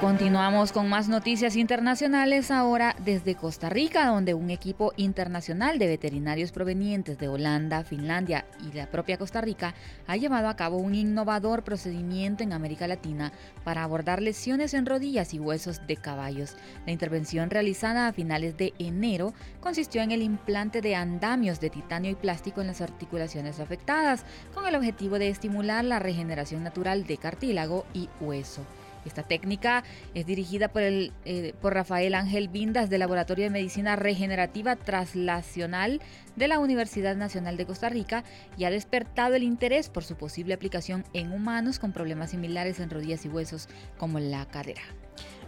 Continuamos 0.01 0.73
con 0.73 0.89
más 0.89 1.11
noticias 1.11 1.57
internacionales 1.57 2.51
ahora 2.51 2.97
desde 3.05 3.35
Costa 3.35 3.69
Rica, 3.69 4.07
donde 4.07 4.33
un 4.33 4.49
equipo 4.49 4.95
internacional 4.97 5.79
de 5.79 5.89
veterinarios 5.89 6.53
provenientes 6.53 7.19
de 7.19 7.29
Holanda, 7.29 7.85
Finlandia 7.85 8.47
y 8.67 8.75
la 8.75 8.87
propia 8.87 9.19
Costa 9.19 9.43
Rica 9.43 9.75
ha 10.07 10.17
llevado 10.17 10.49
a 10.49 10.57
cabo 10.57 10.79
un 10.79 10.95
innovador 10.95 11.65
procedimiento 11.65 12.43
en 12.43 12.55
América 12.55 12.89
Latina 12.89 13.31
para 13.63 13.85
abordar 13.85 14.23
lesiones 14.23 14.73
en 14.73 14.87
rodillas 14.87 15.35
y 15.35 15.39
huesos 15.39 15.87
de 15.87 15.99
caballos. 15.99 16.57
La 16.87 16.93
intervención 16.93 17.51
realizada 17.51 18.07
a 18.07 18.15
finales 18.15 18.57
de 18.57 18.73
enero 18.79 19.35
consistió 19.61 20.01
en 20.01 20.13
el 20.13 20.23
implante 20.23 20.81
de 20.81 20.95
andamios 20.95 21.61
de 21.61 21.69
titanio 21.69 22.11
y 22.11 22.15
plástico 22.15 22.63
en 22.63 22.69
las 22.69 22.81
articulaciones 22.81 23.61
afectadas, 23.61 24.25
con 24.55 24.67
el 24.67 24.77
objetivo 24.77 25.19
de 25.19 25.29
estimular 25.29 25.85
la 25.85 25.99
regeneración 25.99 26.65
natural 26.65 27.07
de 27.07 27.19
cartílago 27.19 27.85
y 27.93 28.09
hueso. 28.19 28.65
Esta 29.05 29.23
técnica 29.23 29.85
es 30.15 30.27
dirigida 30.27 30.69
por, 30.69 30.83
el, 30.83 31.13
eh, 31.25 31.55
por 31.61 31.75
Rafael 31.75 32.15
Ángel 32.15 32.49
Vindas 32.49 32.91
del 32.91 33.01
Laboratorio 33.01 33.45
de 33.45 33.51
Medicina 33.51 33.97
Regenerativa 33.97 34.77
Translacional 34.77 36.01
de 36.37 36.49
la 36.49 36.59
Universidad 36.59 37.17
Nacional 37.17 37.57
de 37.57 37.67
Costa 37.67 37.89
Rica 37.89 38.25
y 38.57 38.65
ha 38.65 38.71
despertado 38.71 39.35
el 39.35 39.43
interés 39.43 39.89
por 39.89 40.05
su 40.05 40.17
posible 40.17 40.55
aplicación 40.55 41.05
en 41.13 41.33
humanos 41.33 41.79
con 41.79 41.93
problemas 41.93 42.31
similares 42.31 42.81
en 42.81 42.91
rodillas 42.91 43.25
y 43.25 43.29
huesos 43.29 43.69
como 43.99 44.19
la 44.19 44.47
cadera 44.47 44.83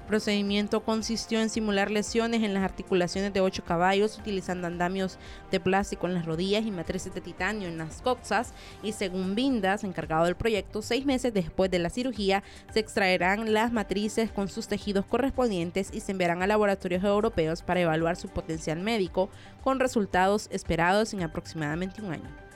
procedimiento 0.03 0.83
consistió 0.83 1.41
en 1.41 1.51
simular 1.51 1.91
lesiones 1.91 2.43
en 2.43 2.55
las 2.55 2.63
articulaciones 2.63 3.33
de 3.33 3.41
ocho 3.41 3.65
caballos 3.65 4.19
utilizando 4.19 4.67
andamios 4.67 5.19
de 5.51 5.61
plástico 5.61 6.07
en 6.07 6.15
las 6.15 6.27
rodillas 6.27 6.65
y 6.65 6.71
matrices 6.71 7.15
de 7.15 7.21
titanio 7.21 7.69
en 7.69 7.79
las 7.79 8.03
coxas 8.03 8.53
y 8.83 8.93
según 8.93 9.35
Vindas, 9.35 9.85
encargado 9.85 10.25
del 10.25 10.37
proyecto, 10.37 10.83
seis 10.83 11.07
meses 11.07 11.33
después 11.33 11.71
de 11.71 11.79
la 11.79 11.91
cirugía 11.91 12.43
se 12.73 12.81
extraerán 12.81 13.53
las 13.53 13.73
matrices 13.73 14.31
con 14.31 14.49
sus 14.49 14.69
tejidos 14.69 15.07
correspondientes 15.07 15.91
y 15.93 16.01
se 16.01 16.13
enviarán 16.13 16.43
a 16.43 16.47
laboratorios 16.47 17.05
europeos 17.05 17.63
para 17.63 17.81
evaluar 17.81 18.17
su 18.17 18.29
potencial 18.29 18.81
médico 18.81 19.31
con 19.63 19.81
resultados 19.81 20.49
esperados 20.51 21.13
en 21.15 21.23
aproximadamente 21.23 22.03
un 22.03 22.13
año. 22.13 22.52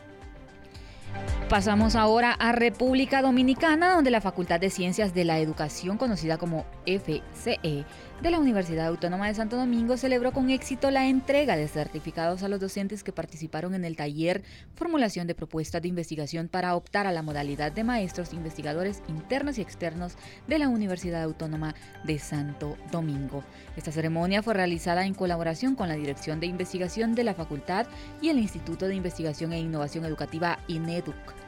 Pasamos 1.49 1.95
ahora 1.95 2.33
a 2.33 2.51
República 2.51 3.23
Dominicana, 3.23 3.95
donde 3.95 4.11
la 4.11 4.21
Facultad 4.21 4.59
de 4.59 4.69
Ciencias 4.69 5.15
de 5.15 5.25
la 5.25 5.39
Educación, 5.39 5.97
conocida 5.97 6.39
como 6.39 6.67
FCE, 6.87 7.85
de 8.23 8.31
la 8.31 8.39
Universidad 8.39 8.87
Autónoma 8.87 9.29
de 9.29 9.35
Santo 9.35 9.57
Domingo 9.57 9.97
celebró 9.97 10.33
con 10.33 10.49
éxito 10.49 10.91
la 10.91 11.07
entrega 11.07 11.55
de 11.57 11.69
certificados 11.69 12.43
a 12.43 12.49
los 12.49 12.61
docentes 12.61 13.05
que 13.05 13.13
participaron 13.13 13.75
en 13.75 13.85
el 13.85 13.97
taller 13.97 14.43
Formulación 14.75 15.27
de 15.27 15.35
propuestas 15.35 15.83
de 15.83 15.89
investigación 15.89 16.49
para 16.49 16.75
optar 16.75 17.07
a 17.07 17.13
la 17.13 17.23
modalidad 17.23 17.73
de 17.73 17.85
maestros 17.85 18.33
investigadores 18.33 19.03
internos 19.09 19.59
y 19.59 19.63
externos 19.63 20.15
de 20.47 20.59
la 20.59 20.69
Universidad 20.69 21.23
Autónoma 21.23 21.75
de 22.05 22.19
Santo 22.19 22.77
Domingo. 22.91 23.45
Esta 23.77 23.93
ceremonia 23.93 24.43
fue 24.43 24.55
realizada 24.55 25.05
en 25.05 25.15
colaboración 25.15 25.75
con 25.75 25.89
la 25.89 25.95
Dirección 25.95 26.41
de 26.41 26.47
Investigación 26.47 27.15
de 27.15 27.25
la 27.25 27.35
Facultad 27.35 27.87
y 28.23 28.31
el 28.31 28.39
Instituto 28.39 28.89
de 28.89 28.95
Investigación 28.95 29.53
e 29.53 29.61
Innovación 29.61 30.05
Educativa 30.05 30.59
INEDUC. 30.69 31.46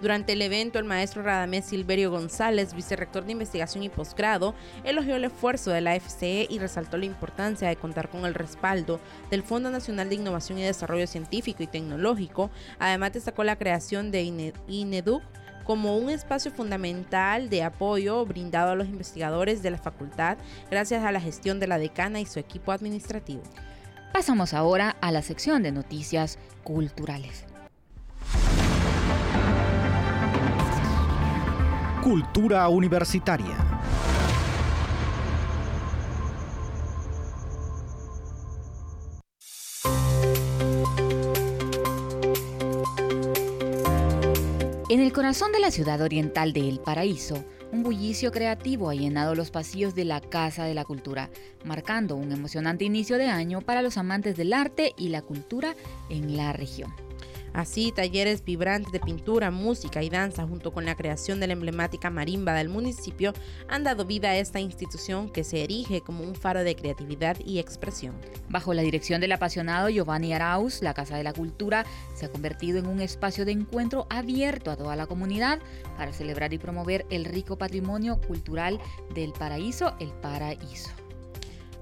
Durante 0.00 0.32
el 0.32 0.40
evento, 0.40 0.78
el 0.78 0.86
maestro 0.86 1.22
Radamés 1.22 1.66
Silverio 1.66 2.10
González, 2.10 2.74
vicerrector 2.74 3.26
de 3.26 3.32
investigación 3.32 3.84
y 3.84 3.90
posgrado, 3.90 4.54
elogió 4.82 5.16
el 5.16 5.24
esfuerzo 5.24 5.70
de 5.70 5.82
la 5.82 5.98
FCE 6.00 6.46
y 6.48 6.58
resaltó 6.58 6.96
la 6.96 7.04
importancia 7.04 7.68
de 7.68 7.76
contar 7.76 8.08
con 8.08 8.24
el 8.24 8.32
respaldo 8.32 8.98
del 9.30 9.42
Fondo 9.42 9.70
Nacional 9.70 10.08
de 10.08 10.14
Innovación 10.14 10.58
y 10.58 10.62
Desarrollo 10.62 11.06
Científico 11.06 11.62
y 11.62 11.66
Tecnológico. 11.66 12.50
Además, 12.78 13.12
destacó 13.12 13.44
la 13.44 13.56
creación 13.56 14.10
de 14.10 14.22
INEDUC 14.68 15.22
como 15.64 15.98
un 15.98 16.08
espacio 16.08 16.50
fundamental 16.50 17.50
de 17.50 17.62
apoyo 17.62 18.24
brindado 18.24 18.72
a 18.72 18.76
los 18.76 18.88
investigadores 18.88 19.62
de 19.62 19.70
la 19.70 19.78
facultad 19.78 20.38
gracias 20.70 21.04
a 21.04 21.12
la 21.12 21.20
gestión 21.20 21.60
de 21.60 21.66
la 21.66 21.78
decana 21.78 22.20
y 22.20 22.26
su 22.26 22.38
equipo 22.38 22.72
administrativo. 22.72 23.42
Pasamos 24.14 24.54
ahora 24.54 24.96
a 25.02 25.12
la 25.12 25.20
sección 25.22 25.62
de 25.62 25.72
noticias 25.72 26.38
culturales. 26.64 27.44
Cultura 32.02 32.66
Universitaria. 32.70 33.58
En 44.88 45.00
el 45.00 45.12
corazón 45.12 45.52
de 45.52 45.60
la 45.60 45.70
ciudad 45.70 46.00
oriental 46.00 46.54
de 46.54 46.66
El 46.70 46.80
Paraíso, 46.80 47.44
un 47.70 47.82
bullicio 47.82 48.32
creativo 48.32 48.88
ha 48.88 48.94
llenado 48.94 49.34
los 49.34 49.50
pasillos 49.50 49.94
de 49.94 50.06
la 50.06 50.22
Casa 50.22 50.64
de 50.64 50.72
la 50.72 50.86
Cultura, 50.86 51.28
marcando 51.66 52.16
un 52.16 52.32
emocionante 52.32 52.86
inicio 52.86 53.18
de 53.18 53.26
año 53.26 53.60
para 53.60 53.82
los 53.82 53.98
amantes 53.98 54.38
del 54.38 54.54
arte 54.54 54.94
y 54.96 55.10
la 55.10 55.20
cultura 55.20 55.74
en 56.08 56.34
la 56.34 56.54
región. 56.54 57.09
Así, 57.52 57.92
talleres 57.92 58.44
vibrantes 58.44 58.92
de 58.92 59.00
pintura, 59.00 59.50
música 59.50 60.02
y 60.02 60.10
danza 60.10 60.46
junto 60.46 60.72
con 60.72 60.84
la 60.84 60.94
creación 60.94 61.40
de 61.40 61.48
la 61.48 61.54
emblemática 61.54 62.08
marimba 62.10 62.54
del 62.54 62.68
municipio 62.68 63.32
han 63.68 63.84
dado 63.84 64.04
vida 64.04 64.30
a 64.30 64.36
esta 64.36 64.60
institución 64.60 65.30
que 65.30 65.44
se 65.44 65.64
erige 65.64 66.00
como 66.00 66.22
un 66.22 66.34
faro 66.34 66.62
de 66.62 66.76
creatividad 66.76 67.36
y 67.44 67.58
expresión. 67.58 68.14
Bajo 68.48 68.72
la 68.72 68.82
dirección 68.82 69.20
del 69.20 69.32
apasionado 69.32 69.88
Giovanni 69.88 70.32
Arauz, 70.32 70.80
la 70.82 70.94
Casa 70.94 71.16
de 71.16 71.24
la 71.24 71.32
Cultura 71.32 71.84
se 72.14 72.26
ha 72.26 72.32
convertido 72.32 72.78
en 72.78 72.86
un 72.86 73.00
espacio 73.00 73.44
de 73.44 73.52
encuentro 73.52 74.06
abierto 74.10 74.70
a 74.70 74.76
toda 74.76 74.96
la 74.96 75.06
comunidad 75.06 75.58
para 75.96 76.12
celebrar 76.12 76.52
y 76.52 76.58
promover 76.58 77.06
el 77.10 77.24
rico 77.24 77.58
patrimonio 77.58 78.20
cultural 78.20 78.80
del 79.14 79.32
paraíso, 79.32 79.94
el 79.98 80.10
paraíso. 80.12 80.90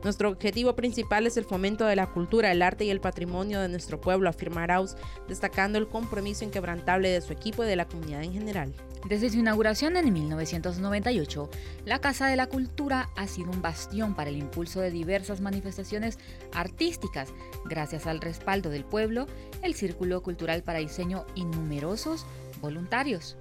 Nuestro 0.05 0.29
objetivo 0.29 0.77
principal 0.77 1.27
es 1.27 1.37
el 1.37 1.45
fomento 1.45 1.85
de 1.85 1.97
la 1.97 2.07
cultura, 2.07 2.53
el 2.53 2.63
arte 2.63 2.85
y 2.85 2.91
el 2.91 3.01
patrimonio 3.01 3.61
de 3.61 3.69
nuestro 3.69 4.01
pueblo, 4.01 4.31
afirma 4.31 4.63
Arauz, 4.63 4.95
destacando 5.27 5.77
el 5.77 5.89
compromiso 5.89 6.45
inquebrantable 6.45 7.09
de 7.09 7.21
su 7.21 7.33
equipo 7.33 7.65
y 7.65 7.67
de 7.67 7.77
la 7.77 7.89
comunidad 7.89 8.23
en 8.23 8.33
general. 8.33 8.73
Desde 9.09 9.31
su 9.31 9.39
inauguración 9.39 9.97
en 9.97 10.13
1998, 10.13 11.51
la 11.85 12.01
Casa 12.01 12.29
de 12.29 12.37
la 12.37 12.47
Cultura 12.47 13.11
ha 13.17 13.27
sido 13.27 13.51
un 13.51 13.63
bastión 13.63 14.15
para 14.15 14.31
el 14.31 14.37
impulso 14.37 14.81
de 14.81 14.91
diversas 14.91 15.41
manifestaciones 15.41 16.19
artísticas, 16.53 17.31
gracias 17.65 18.07
al 18.07 18.21
respaldo 18.21 18.71
del 18.71 18.85
pueblo, 18.85 19.27
el 19.63 19.75
Círculo 19.75 20.23
Cultural 20.23 20.63
Paraiseño 20.63 21.27
y 21.35 21.45
numerosos 21.45 22.25
voluntarios. 22.61 23.37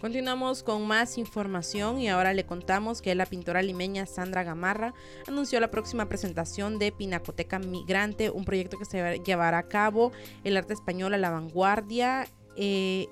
Continuamos 0.00 0.62
con 0.62 0.86
más 0.86 1.18
información 1.18 1.98
y 1.98 2.08
ahora 2.08 2.32
le 2.32 2.46
contamos 2.46 3.02
que 3.02 3.14
la 3.14 3.26
pintora 3.26 3.60
limeña 3.60 4.06
Sandra 4.06 4.44
Gamarra 4.44 4.94
anunció 5.28 5.60
la 5.60 5.70
próxima 5.70 6.08
presentación 6.08 6.78
de 6.78 6.90
Pinacoteca 6.90 7.58
Migrante, 7.58 8.30
un 8.30 8.46
proyecto 8.46 8.78
que 8.78 8.86
se 8.86 9.18
llevará 9.18 9.58
a 9.58 9.68
cabo 9.68 10.10
el 10.42 10.56
arte 10.56 10.72
español 10.72 11.12
a 11.12 11.18
la 11.18 11.28
vanguardia 11.28 12.26
eh, 12.56 13.08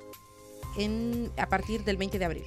en, 0.79 1.31
a 1.37 1.47
partir 1.51 1.85
del 1.85 1.99
20 1.99 2.19
de 2.19 2.25
abril. 2.25 2.45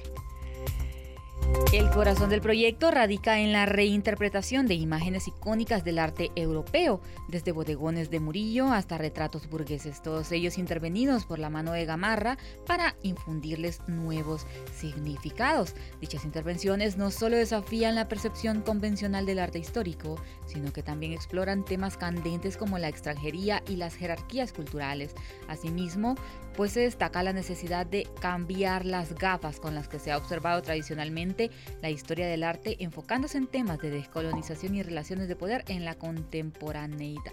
El 1.72 1.88
corazón 1.88 2.28
del 2.28 2.42
proyecto 2.42 2.90
radica 2.90 3.40
en 3.40 3.50
la 3.50 3.64
reinterpretación 3.64 4.66
de 4.66 4.74
imágenes 4.74 5.26
icónicas 5.26 5.84
del 5.84 5.98
arte 5.98 6.30
europeo, 6.36 7.00
desde 7.28 7.50
bodegones 7.52 8.10
de 8.10 8.20
Murillo 8.20 8.70
hasta 8.70 8.98
retratos 8.98 9.48
burgueses, 9.48 10.02
todos 10.02 10.32
ellos 10.32 10.58
intervenidos 10.58 11.24
por 11.24 11.38
la 11.38 11.48
mano 11.48 11.72
de 11.72 11.86
Gamarra 11.86 12.36
para 12.66 12.94
infundirles 13.02 13.80
nuevos 13.88 14.46
significados. 14.76 15.74
Dichas 15.98 16.26
intervenciones 16.26 16.98
no 16.98 17.10
solo 17.10 17.38
desafían 17.38 17.94
la 17.94 18.06
percepción 18.06 18.60
convencional 18.60 19.24
del 19.24 19.38
arte 19.38 19.58
histórico, 19.58 20.20
sino 20.44 20.74
que 20.74 20.82
también 20.82 21.14
exploran 21.14 21.64
temas 21.64 21.96
candentes 21.96 22.58
como 22.58 22.76
la 22.76 22.88
extranjería 22.88 23.62
y 23.66 23.76
las 23.76 23.94
jerarquías 23.94 24.52
culturales. 24.52 25.14
Asimismo, 25.48 26.16
pues 26.54 26.72
se 26.72 26.80
destaca 26.80 27.22
la 27.22 27.32
necesidad 27.32 27.86
de 27.86 28.06
cambiar 28.20 28.84
las 28.84 29.14
gafas 29.14 29.58
con 29.58 29.74
las 29.74 29.88
que 29.88 29.98
se 29.98 30.12
ha 30.12 30.18
observado 30.18 30.60
tradicionalmente 30.60 31.50
la 31.80 31.90
historia 31.90 32.26
del 32.26 32.44
arte, 32.44 32.76
enfocándose 32.80 33.38
en 33.38 33.46
temas 33.46 33.78
de 33.78 33.90
descolonización 33.90 34.74
y 34.74 34.82
relaciones 34.82 35.28
de 35.28 35.36
poder 35.36 35.64
en 35.68 35.84
la 35.84 35.94
contemporaneidad. 35.94 37.32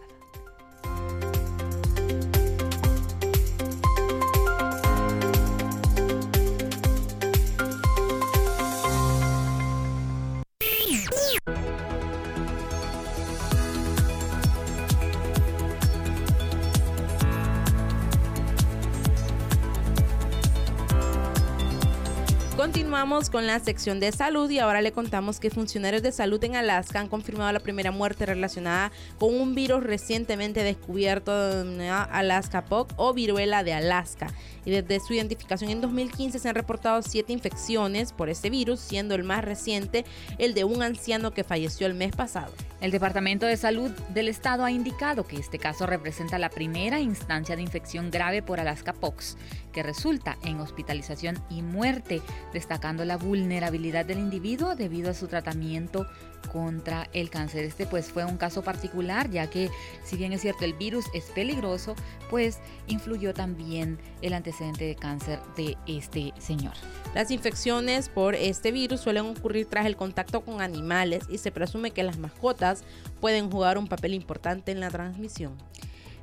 Con 23.10 23.48
la 23.48 23.60
sección 23.60 24.00
de 24.00 24.12
salud 24.12 24.48
y 24.52 24.60
ahora 24.60 24.84
le 24.84 24.92
contamos 24.92 25.40
que 25.40 25.50
funcionarios 25.50 26.04
de 26.04 26.12
salud 26.12 26.42
en 26.44 26.56
Alaska 26.56 27.00
han 27.00 27.08
confirmado 27.08 27.52
la 27.52 27.60
primera 27.60 27.92
muerte 27.92 28.28
relacionada 28.28 28.92
con 29.18 29.34
un 29.34 29.56
virus 29.56 29.84
recientemente 29.84 30.62
descubierto, 30.62 31.32
Alaska 31.32 32.66
POC 32.66 32.94
o 32.98 33.14
viruela 33.16 33.64
de 33.64 33.74
Alaska. 33.74 34.28
Y 34.64 34.70
desde 34.70 35.00
su 35.00 35.14
identificación 35.14 35.72
en 35.72 35.82
2015 35.82 36.38
se 36.38 36.50
han 36.50 36.54
reportado 36.54 37.02
siete 37.02 37.34
infecciones 37.34 38.14
por 38.14 38.30
este 38.30 38.52
virus, 38.52 38.80
siendo 38.80 39.16
el 39.16 39.24
más 39.24 39.44
reciente 39.44 40.06
el 40.38 40.54
de 40.54 40.64
un 40.64 40.84
anciano 40.84 41.32
que 41.32 41.44
falleció 41.44 41.88
el 41.88 41.96
mes 41.96 42.16
pasado. 42.16 42.54
El 42.82 42.92
Departamento 42.92 43.46
de 43.46 43.58
Salud 43.58 43.92
del 44.14 44.30
Estado 44.30 44.64
ha 44.64 44.72
indicado 44.72 45.28
que 45.28 45.36
este 45.36 45.60
caso 45.60 45.86
representa 45.86 46.40
la 46.40 46.50
primera 46.50 47.02
instancia 47.02 47.58
de 47.58 47.62
infección 47.62 48.10
grave 48.10 48.42
por 48.42 48.62
Alaska 48.62 48.94
Pox, 48.94 49.36
que 49.74 49.84
resulta 49.84 50.38
en 50.44 50.62
hospitalización 50.62 51.38
y 51.50 51.62
muerte, 51.62 52.22
destacando 52.54 53.04
la 53.04 53.18
vulnerabilidad 53.18 54.06
del 54.06 54.20
individuo 54.20 54.76
debido 54.76 55.10
a 55.10 55.14
su 55.14 55.28
tratamiento 55.28 56.08
contra 56.52 57.10
el 57.14 57.30
cáncer. 57.30 57.64
Este 57.64 57.86
pues 57.86 58.12
fue 58.12 58.26
un 58.26 58.38
caso 58.38 58.62
particular, 58.62 59.30
ya 59.30 59.50
que 59.50 59.70
si 60.04 60.18
bien 60.18 60.34
es 60.34 60.42
cierto 60.42 60.66
el 60.66 60.74
virus 60.74 61.06
es 61.14 61.26
peligroso, 61.26 61.96
pues 62.30 62.60
influyó 62.88 63.34
también 63.34 64.00
el 64.22 64.34
antecedente 64.34 64.86
de 64.86 64.96
cáncer 64.96 65.40
de 65.56 65.78
este 65.88 66.34
señor. 66.40 66.74
Las 67.14 67.32
infecciones 67.32 68.10
por 68.10 68.36
este 68.36 68.72
virus 68.72 69.02
suelen 69.02 69.26
ocurrir 69.26 69.66
tras 69.66 69.86
el 69.86 69.96
contacto 69.96 70.42
con 70.42 70.62
animales 70.62 71.24
y 71.30 71.38
se 71.38 71.52
presume 71.52 71.92
que 71.92 72.04
las 72.04 72.18
mascotas 72.18 72.84
pueden 73.20 73.50
jugar 73.50 73.78
un 73.78 73.88
papel 73.88 74.14
importante 74.14 74.72
en 74.72 74.80
la 74.80 74.90
transmisión. 74.90 75.58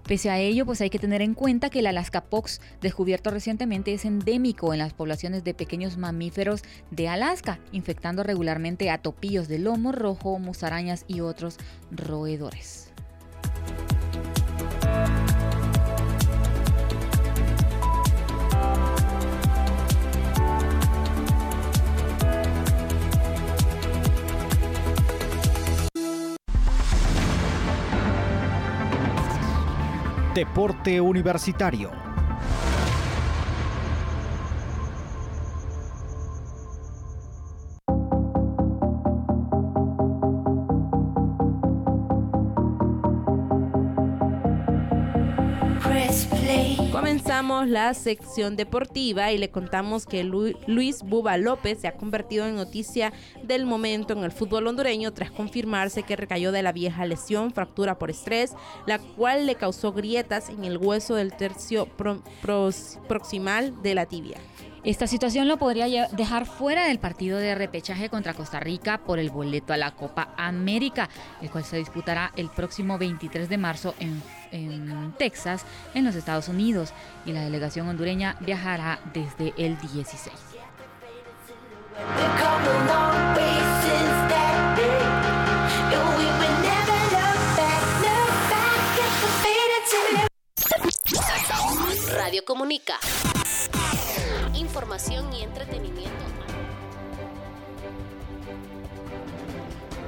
Pese 0.06 0.30
a 0.30 0.38
ello, 0.38 0.64
pues 0.64 0.80
hay 0.80 0.88
que 0.88 1.00
tener 1.00 1.20
en 1.20 1.34
cuenta 1.34 1.68
que 1.68 1.80
el 1.80 1.86
Alaska 1.88 2.22
Pox, 2.22 2.60
descubierto 2.80 3.32
recientemente, 3.32 3.92
es 3.92 4.04
endémico 4.04 4.72
en 4.72 4.78
las 4.78 4.92
poblaciones 4.92 5.42
de 5.42 5.52
pequeños 5.52 5.96
mamíferos 5.96 6.62
de 6.92 7.08
Alaska, 7.08 7.58
infectando 7.72 8.22
regularmente 8.22 8.88
a 8.90 8.98
topillos 8.98 9.48
de 9.48 9.58
lomo 9.58 9.90
rojo, 9.90 10.38
musarañas 10.38 11.04
y 11.08 11.20
otros 11.22 11.58
roedores. 11.90 12.85
Deporte 30.36 31.00
Universitario. 31.00 32.05
La 47.46 47.94
sección 47.94 48.56
deportiva 48.56 49.30
y 49.30 49.38
le 49.38 49.50
contamos 49.50 50.04
que 50.04 50.24
Luis 50.24 51.02
Buba 51.04 51.36
López 51.36 51.78
se 51.78 51.86
ha 51.86 51.96
convertido 51.96 52.44
en 52.44 52.56
noticia 52.56 53.12
del 53.44 53.66
momento 53.66 54.14
en 54.14 54.24
el 54.24 54.32
fútbol 54.32 54.66
hondureño 54.66 55.12
tras 55.12 55.30
confirmarse 55.30 56.02
que 56.02 56.16
recayó 56.16 56.50
de 56.50 56.64
la 56.64 56.72
vieja 56.72 57.06
lesión, 57.06 57.52
fractura 57.52 58.00
por 58.00 58.10
estrés, 58.10 58.52
la 58.86 58.98
cual 58.98 59.46
le 59.46 59.54
causó 59.54 59.92
grietas 59.92 60.48
en 60.48 60.64
el 60.64 60.76
hueso 60.76 61.14
del 61.14 61.34
tercio 61.36 61.86
proximal 63.06 63.80
de 63.80 63.94
la 63.94 64.06
tibia. 64.06 64.38
Esta 64.86 65.08
situación 65.08 65.48
lo 65.48 65.56
podría 65.56 66.06
dejar 66.12 66.46
fuera 66.46 66.86
del 66.86 67.00
partido 67.00 67.38
de 67.38 67.56
repechaje 67.56 68.08
contra 68.08 68.34
Costa 68.34 68.60
Rica 68.60 68.98
por 68.98 69.18
el 69.18 69.30
boleto 69.30 69.72
a 69.72 69.76
la 69.76 69.90
Copa 69.90 70.28
América, 70.36 71.08
el 71.42 71.50
cual 71.50 71.64
se 71.64 71.76
disputará 71.76 72.30
el 72.36 72.50
próximo 72.50 72.96
23 72.96 73.48
de 73.48 73.58
marzo 73.58 73.96
en, 73.98 74.22
Texas, 75.18 75.66
en 75.92 76.04
los 76.04 76.14
Estados 76.14 76.46
Unidos, 76.46 76.92
y 77.24 77.32
la 77.32 77.42
delegación 77.42 77.88
hondureña 77.88 78.36
viajará 78.38 79.00
desde 79.12 79.52
el 79.56 79.76
16. 79.76 80.32
Radio 92.20 92.44
Comunica 92.44 93.00
información 94.56 95.32
y 95.32 95.42
entretenimiento. 95.42 96.10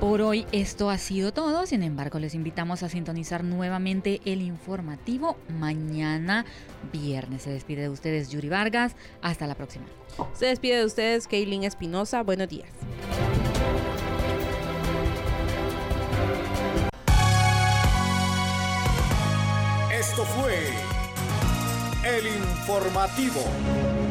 Por 0.00 0.22
hoy 0.22 0.46
esto 0.52 0.90
ha 0.90 0.98
sido 0.98 1.32
todo, 1.32 1.66
sin 1.66 1.82
embargo 1.82 2.20
les 2.20 2.34
invitamos 2.34 2.84
a 2.84 2.88
sintonizar 2.88 3.42
nuevamente 3.42 4.20
el 4.24 4.42
informativo 4.42 5.36
mañana 5.58 6.46
viernes. 6.92 7.42
Se 7.42 7.50
despide 7.50 7.82
de 7.82 7.88
ustedes 7.88 8.30
Yuri 8.30 8.48
Vargas, 8.48 8.94
hasta 9.22 9.48
la 9.48 9.56
próxima. 9.56 9.86
Se 10.34 10.46
despide 10.46 10.76
de 10.76 10.84
ustedes 10.84 11.26
Kaylin 11.26 11.64
Espinosa, 11.64 12.22
buenos 12.22 12.48
días. 12.48 12.70
Esto 19.92 20.24
fue 20.24 20.54
el 22.04 22.26
informativo. 22.28 24.07